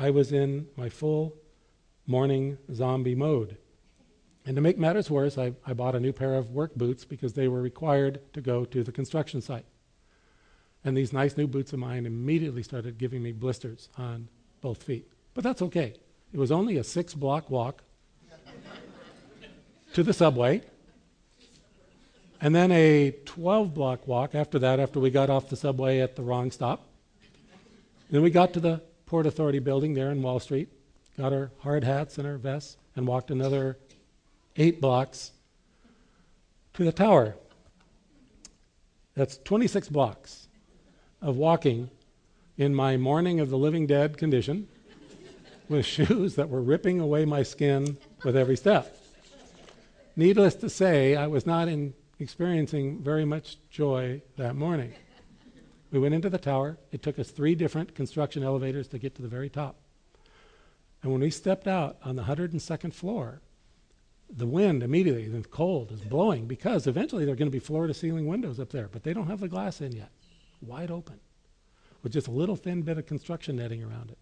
[0.00, 1.36] I was in my full
[2.06, 3.58] morning zombie mode.
[4.46, 7.34] And to make matters worse, I, I, bought a new pair of work boots because
[7.34, 9.66] they were required to go to the construction site.
[10.84, 14.28] And these nice new boots of mine immediately started giving me blisters on
[14.62, 15.06] both feet.
[15.34, 15.92] But that's okay.
[16.32, 17.82] It was only a six block walk
[19.92, 20.62] to the subway,
[22.40, 26.16] and then a 12 block walk after that, after we got off the subway at
[26.16, 26.86] the wrong stop.
[28.10, 28.80] Then we got to the
[29.10, 30.68] Port Authority building there in Wall Street,
[31.18, 33.76] got our hard hats and our vests, and walked another
[34.54, 35.32] eight blocks
[36.74, 37.34] to the tower.
[39.16, 40.46] That's 26 blocks
[41.20, 41.90] of walking
[42.56, 44.68] in my morning of the living dead condition
[45.68, 48.96] with shoes that were ripping away my skin with every step.
[50.14, 54.92] Needless to say, I was not in experiencing very much joy that morning.
[55.90, 56.78] We went into the tower.
[56.92, 59.76] It took us three different construction elevators to get to the very top.
[61.02, 63.40] And when we stepped out on the 102nd floor,
[64.28, 67.86] the wind immediately, the cold, is blowing because eventually there are going to be floor
[67.86, 70.10] to ceiling windows up there, but they don't have the glass in yet.
[70.60, 71.18] Wide open
[72.02, 74.18] with just a little thin bit of construction netting around it.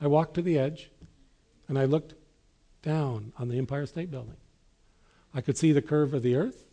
[0.00, 0.90] I walked to the edge
[1.68, 2.14] and I looked
[2.82, 4.36] down on the Empire State Building.
[5.32, 6.64] I could see the curve of the earth.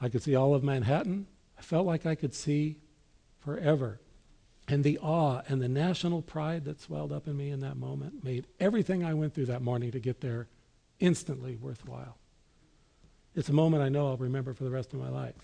[0.00, 1.26] I could see all of Manhattan.
[1.58, 2.76] I felt like I could see
[3.44, 4.00] forever.
[4.68, 8.24] And the awe and the national pride that swelled up in me in that moment
[8.24, 10.46] made everything I went through that morning to get there
[11.00, 12.16] instantly worthwhile.
[13.34, 15.34] It's a moment I know I'll remember for the rest of my life.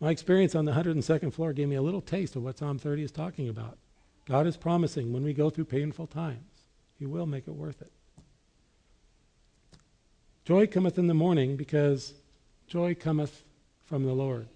[0.00, 3.02] My experience on the 102nd floor gave me a little taste of what Psalm 30
[3.02, 3.78] is talking about.
[4.26, 6.62] God is promising when we go through painful times,
[6.98, 7.90] He will make it worth it.
[10.44, 12.14] Joy cometh in the morning because
[12.66, 13.44] joy cometh
[13.84, 14.48] from the Lord.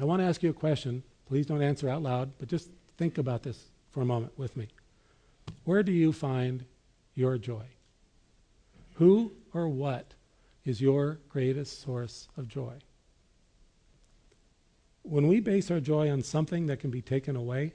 [0.00, 1.02] I want to ask you a question.
[1.26, 4.68] Please don't answer out loud, but just think about this for a moment with me.
[5.64, 6.64] Where do you find
[7.14, 7.64] your joy?
[8.94, 10.14] Who or what
[10.64, 12.74] is your greatest source of joy?
[15.02, 17.74] When we base our joy on something that can be taken away,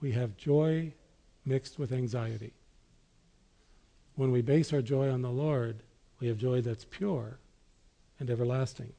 [0.00, 0.94] we have joy
[1.44, 2.54] mixed with anxiety.
[4.16, 5.82] When we base our joy on the Lord,
[6.18, 7.38] we have joy that's pure
[8.18, 8.92] and everlasting.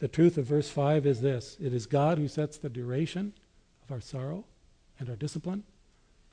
[0.00, 3.34] The truth of verse 5 is this it is God who sets the duration
[3.84, 4.44] of our sorrow
[4.98, 5.62] and our discipline,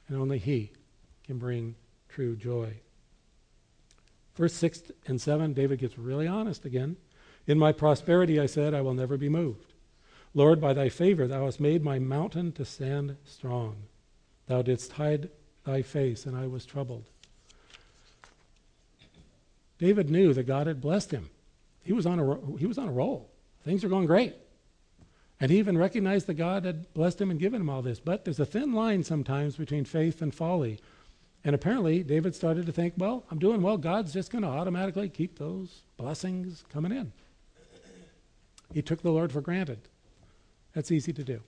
[0.07, 0.71] and only He
[1.25, 1.75] can bring
[2.07, 2.79] true joy.
[4.35, 6.95] Verse 6 and 7, David gets really honest again.
[7.45, 9.73] In my prosperity, I said, I will never be moved.
[10.33, 13.75] Lord, by thy favor, thou hast made my mountain to stand strong.
[14.47, 15.29] Thou didst hide
[15.65, 17.05] thy face, and I was troubled.
[19.79, 21.29] David knew that God had blessed him.
[21.83, 23.29] He was on a, he was on a roll.
[23.63, 24.35] Things are going great.
[25.39, 27.99] And he even recognized that God had blessed him and given him all this.
[27.99, 30.79] But there's a thin line sometimes between faith and folly.
[31.43, 33.77] And apparently, David started to think, well, I'm doing well.
[33.77, 37.11] God's just going to automatically keep those blessings coming in.
[38.73, 39.79] He took the Lord for granted.
[40.73, 41.41] That's easy to do.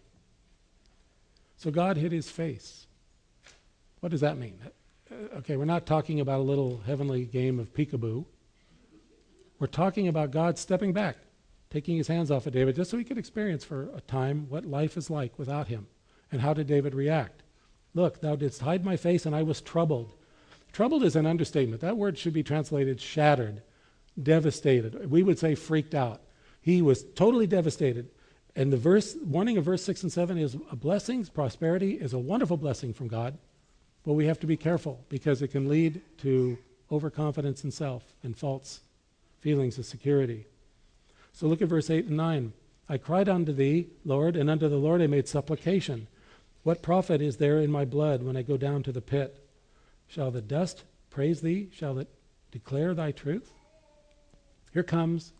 [1.58, 2.88] So God hid his face.
[4.00, 4.58] What does that mean?
[5.12, 8.24] Uh, okay, we're not talking about a little heavenly game of peekaboo.
[9.60, 11.18] We're talking about God stepping back,
[11.70, 14.66] taking his hands off of David, just so he could experience for a time what
[14.66, 15.88] life is like without him.
[16.32, 17.44] And how did David react?
[17.94, 20.14] Look, thou didst hide my face, and I was troubled.
[20.72, 21.82] Troubled is an understatement.
[21.82, 23.62] That word should be translated shattered,
[24.22, 25.10] devastated.
[25.10, 26.22] We would say freaked out.
[26.62, 28.10] He was totally devastated.
[28.56, 32.20] And the verse, warning of verse 6 and 7 is a blessing, prosperity is a
[32.20, 33.38] wonderful blessing from God.
[34.06, 36.58] But we have to be careful because it can lead to
[36.92, 38.82] overconfidence in self and false
[39.40, 40.46] feelings of security.
[41.40, 42.52] So look at verse 8 and 9.
[42.90, 46.08] I cried unto thee, Lord, and unto the Lord I made supplication.
[46.64, 49.42] What profit is there in my blood when I go down to the pit?
[50.10, 51.70] Shall the dust praise thee?
[51.72, 52.10] Shall it
[52.52, 53.54] declare thy truth?
[54.74, 55.32] Here comes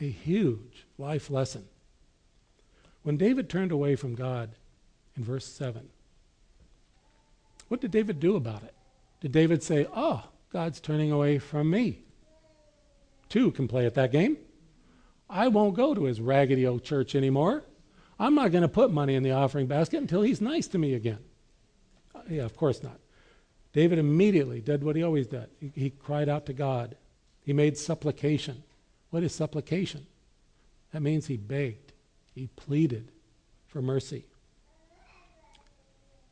[0.00, 1.64] a huge life lesson.
[3.02, 4.50] When David turned away from God
[5.16, 5.88] in verse 7,
[7.66, 8.74] what did David do about it?
[9.20, 12.04] Did David say, Oh, God's turning away from me?
[13.28, 14.36] Two can play at that game.
[15.30, 17.62] I won't go to his raggedy old church anymore.
[18.18, 20.94] I'm not going to put money in the offering basket until he's nice to me
[20.94, 21.20] again.
[22.14, 22.98] Uh, yeah, of course not.
[23.72, 25.48] David immediately did what he always did.
[25.60, 26.96] He, he cried out to God.
[27.42, 28.62] He made supplication.
[29.10, 30.06] What is supplication?
[30.92, 31.92] That means he begged,
[32.34, 33.12] he pleaded
[33.68, 34.26] for mercy.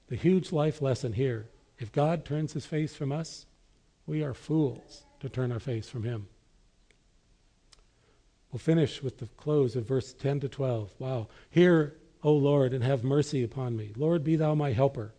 [0.08, 1.46] The huge life lesson here
[1.78, 3.46] if God turns his face from us,
[4.06, 6.26] we are fools to turn our face from him.
[8.52, 10.92] We'll finish with the close of verse 10 to 12.
[10.98, 11.28] Wow.
[11.50, 13.92] Hear, O Lord, and have mercy upon me.
[13.96, 15.12] Lord, be thou my helper.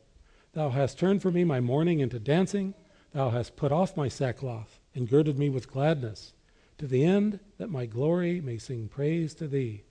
[0.53, 2.73] Thou hast turned for me my mourning into dancing.
[3.13, 6.33] Thou hast put off my sackcloth and girded me with gladness,
[6.79, 9.83] to the end that my glory may sing praise to thee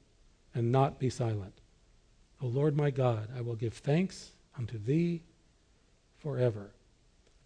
[0.55, 1.61] and not be silent.
[2.43, 5.23] O Lord my God, I will give thanks unto thee
[6.19, 6.73] forever.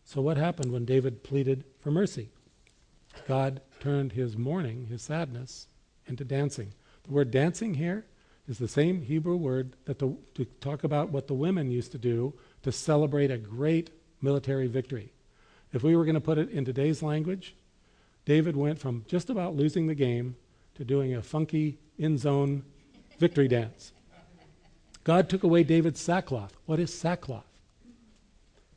[0.04, 2.30] So, what happened when David pleaded for mercy?
[3.28, 5.66] God turned his mourning, his sadness,
[6.12, 6.74] into dancing.
[7.04, 8.04] The word dancing here
[8.46, 11.98] is the same Hebrew word that the, to talk about what the women used to
[11.98, 13.88] do to celebrate a great
[14.20, 15.10] military victory.
[15.72, 17.54] If we were going to put it in today's language,
[18.26, 20.36] David went from just about losing the game
[20.74, 22.62] to doing a funky end zone
[23.18, 23.92] victory dance.
[25.04, 26.52] God took away David's sackcloth.
[26.66, 27.48] What is sackcloth?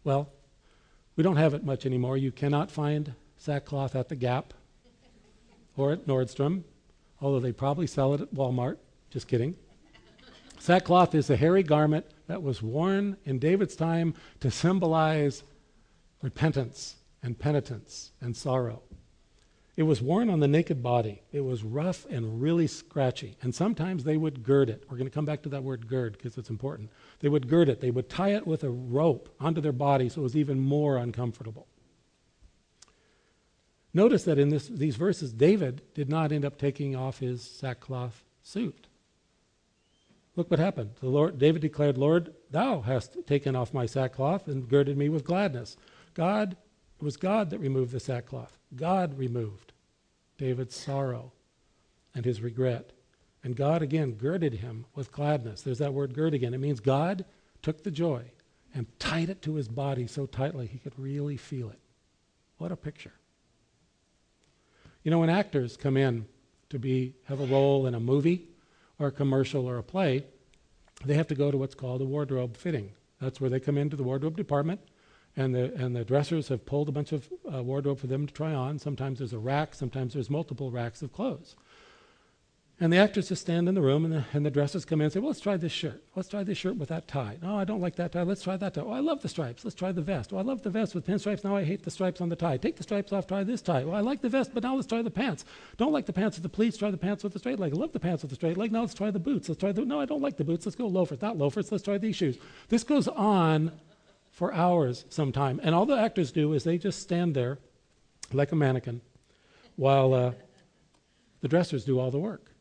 [0.06, 0.30] Well,
[1.18, 2.16] we don't have it much anymore.
[2.16, 4.54] You cannot find sackcloth at the Gap
[5.76, 6.64] or at Nordstrom,
[7.22, 8.78] although they probably sell it at Walmart.
[9.10, 9.56] Just kidding.
[10.60, 15.44] Sackcloth is a hairy garment that was worn in David's time to symbolize
[16.22, 18.82] repentance and penitence and sorrow.
[19.78, 21.22] It was worn on the naked body.
[21.34, 23.36] It was rough and really scratchy.
[23.42, 24.86] And sometimes they would gird it.
[24.90, 26.90] We're going to come back to that word gird because it's important.
[27.20, 27.82] They would gird it.
[27.82, 30.98] They would tie it with a rope onto their body so it was even more
[30.98, 31.68] uncomfortable.
[33.96, 38.26] Notice that in this, these verses, David did not end up taking off his sackcloth
[38.44, 38.88] suit.
[40.36, 40.96] Look what happened.
[41.00, 45.24] The Lord, David declared, Lord, thou hast taken off my sackcloth and girded me with
[45.24, 45.78] gladness.
[46.14, 46.58] God,
[47.00, 48.58] it was God that removed the sackcloth.
[48.76, 49.72] God removed
[50.38, 51.32] David's sorrow
[52.14, 52.92] and his regret.
[53.46, 55.62] And God again girded him with gladness.
[55.62, 56.54] There's that word gird again.
[56.54, 57.24] It means God
[57.62, 58.24] took the joy
[58.74, 61.80] and tied it to his body so tightly he could really feel it.
[62.58, 63.14] What a picture.
[65.06, 66.26] You know, when actors come in
[66.70, 68.48] to be have a role in a movie
[68.98, 70.26] or a commercial or a play,
[71.06, 72.90] they have to go to what's called a wardrobe fitting.
[73.22, 74.82] That's where they come into the wardrobe department,
[75.38, 78.34] and the and the dressers have pulled a bunch of uh, wardrobe for them to
[78.34, 78.80] try on.
[78.80, 81.56] Sometimes there's a rack, sometimes there's multiple racks of clothes.
[82.78, 85.06] And the actors just stand in the room, and the, and the dressers come in
[85.06, 86.04] and say, Well, let's try this shirt.
[86.14, 87.38] Let's try this shirt with that tie.
[87.42, 88.24] No, I don't like that tie.
[88.24, 88.82] Let's try that tie.
[88.82, 89.64] Oh, I love the stripes.
[89.64, 90.34] Let's try the vest.
[90.34, 91.46] Oh, I love the vest with pinstripes.
[91.46, 92.58] Now I hate the stripes on the tie.
[92.58, 93.86] Take the stripes off, try this tie.
[93.86, 95.46] Well, I like the vest, but now let's try the pants.
[95.78, 97.74] Don't like the pants with the pleats, try the pants with the straight leg.
[97.74, 98.74] I love the pants with the straight leg.
[98.74, 99.48] Now let's try the boots.
[99.48, 99.86] Let's try the.
[99.86, 100.66] No, I don't like the boots.
[100.66, 101.22] Let's go loafers.
[101.22, 101.72] Not loafers.
[101.72, 102.38] Let's try these shoes.
[102.68, 103.72] This goes on
[104.32, 105.62] for hours sometime.
[105.64, 107.58] And all the actors do is they just stand there
[108.34, 109.00] like a mannequin
[109.78, 110.32] while uh,
[111.40, 112.52] the dressers do all the work.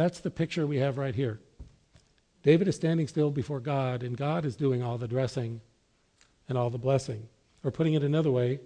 [0.00, 1.40] That's the picture we have right here.
[2.42, 5.60] David is standing still before God, and God is doing all the dressing
[6.48, 7.28] and all the blessing.
[7.62, 8.60] Or putting it another way,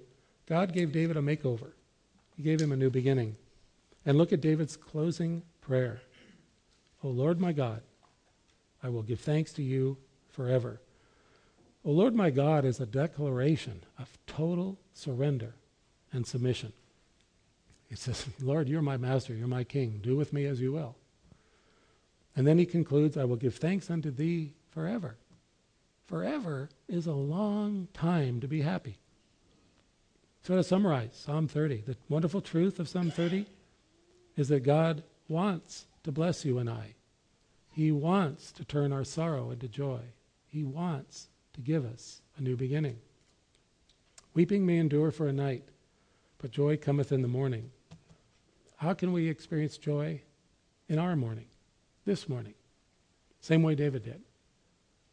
[0.47, 1.72] God gave David a makeover,
[2.37, 3.35] He gave him a new beginning.
[4.07, 6.03] And look at David's closing prayer
[7.03, 7.82] O Lord my God,
[8.80, 9.97] I will give thanks to you
[10.30, 10.80] forever.
[11.85, 15.57] O Lord my God is a declaration of total surrender
[16.12, 16.72] and submission.
[17.89, 19.99] He says, Lord, you're my master, you're my king.
[20.01, 20.95] Do with me as you will.
[22.37, 25.16] And then he concludes, I will give thanks unto thee forever.
[26.07, 28.99] Forever is a long time to be happy.
[30.43, 33.47] So to summarize Psalm 30, the wonderful truth of Psalm 30
[34.37, 36.95] is that God wants to bless you and I.
[37.70, 40.01] He wants to turn our sorrow into joy.
[40.47, 42.99] He wants to give us a new beginning.
[44.35, 45.64] Weeping may endure for a night,
[46.39, 47.70] but joy cometh in the morning.
[48.76, 50.20] How can we experience joy
[50.89, 51.47] in our morning?
[52.05, 52.55] This morning.
[53.40, 54.20] Same way David did.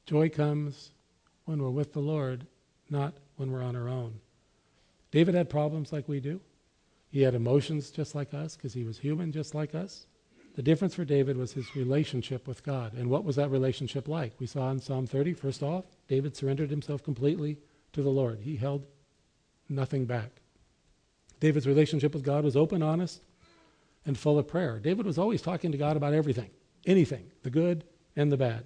[0.06, 0.92] Joy comes
[1.46, 2.48] when we're with the Lord,
[2.90, 4.20] not when we're on our own.
[5.12, 6.40] David had problems like we do.
[7.10, 10.06] He had emotions just like us because he was human just like us.
[10.56, 12.94] The difference for David was his relationship with God.
[12.94, 14.34] And what was that relationship like?
[14.40, 17.58] We saw in Psalm 30, first off, David surrendered himself completely
[17.94, 18.40] to the Lord.
[18.42, 18.86] He held
[19.70, 20.42] nothing back.
[21.40, 23.22] David's relationship with God was open, honest,
[24.06, 24.80] and full of prayer.
[24.80, 26.50] David was always talking to God about everything
[26.86, 27.84] anything, the good
[28.16, 28.66] and the bad.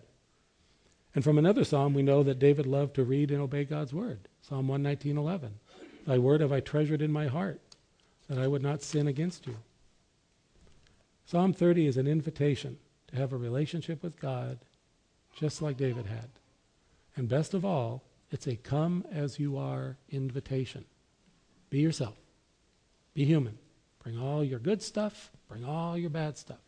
[1.13, 4.27] And from another psalm, we know that David loved to read and obey God's word.
[4.41, 5.51] Psalm 119:11.
[6.05, 7.61] Thy word have I treasured in my heart,
[8.27, 9.55] that I would not sin against you.
[11.25, 14.59] Psalm 30 is an invitation to have a relationship with God
[15.35, 16.29] just like David had.
[17.15, 20.85] And best of all, it's a come as you are invitation.
[21.69, 22.15] Be yourself.
[23.13, 23.57] Be human.
[24.03, 26.59] Bring all your good stuff, bring all your bad stuff.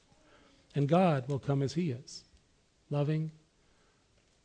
[0.78, 2.24] And God will come as He is
[2.92, 3.32] loving,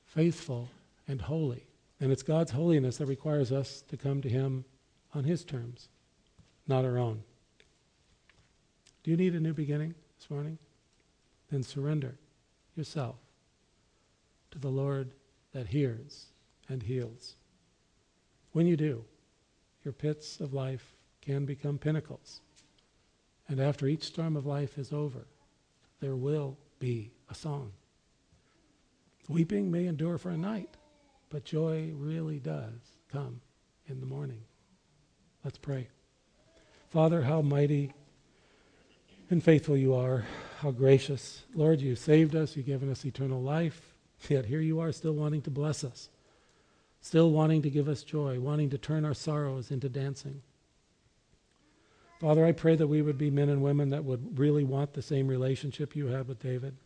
[0.07, 0.71] faithful,
[1.07, 1.67] and holy.
[2.01, 4.65] And it's God's holiness that requires us to come to Him
[5.15, 5.89] on His terms,
[6.67, 7.23] not our own.
[9.05, 10.57] Do you need a new beginning this morning?
[11.51, 12.15] Then surrender
[12.77, 13.17] yourself
[14.53, 15.11] to the Lord
[15.53, 16.29] that hears
[16.67, 17.35] and heals.
[18.53, 19.05] When you do,
[19.85, 22.41] your pits of life can become pinnacles.
[23.49, 25.27] And after each storm of life is over,
[26.03, 27.71] there will be a song.
[29.29, 30.77] Weeping may endure for a night,
[31.31, 32.73] but joy really does
[33.11, 33.41] come
[33.87, 34.43] in the morning.
[35.45, 35.87] Let's pray.
[36.91, 37.95] Father, how mighty
[39.31, 40.27] and faithful you are,
[40.59, 41.45] how gracious.
[41.55, 43.95] Lord, you saved us, you've given us eternal life,
[44.29, 46.11] yet here you are still wanting to bless us,
[47.01, 50.43] still wanting to give us joy, wanting to turn our sorrows into dancing.
[52.23, 55.03] Father, I pray that we would be men and women that would really want the
[55.03, 56.77] same relationship you had with David.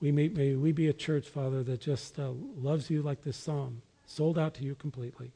[0.00, 3.36] We may, may we be a church, Father, that just uh, loves you like this
[3.36, 5.32] psalm, sold out to you completely.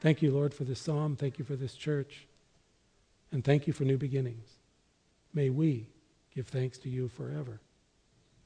[0.00, 1.14] Thank you, Lord, for this psalm.
[1.14, 2.26] Thank you for this church.
[3.30, 4.48] And thank you for new beginnings.
[5.32, 5.86] May we
[6.34, 7.60] give thanks to you forever.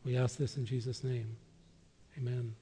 [0.05, 1.37] We ask this in Jesus' name.
[2.19, 2.55] Amen.